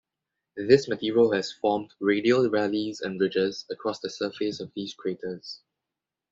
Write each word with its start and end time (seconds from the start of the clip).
This 0.57 0.87
material 0.87 1.31
has 1.33 1.51
formed 1.51 1.93
radial 1.99 2.49
valleys 2.49 3.01
and 3.01 3.21
ridges 3.21 3.65
across 3.69 3.99
the 3.99 4.09
surface 4.09 4.59
of 4.59 4.71
these 4.73 4.95
craters. 4.95 5.61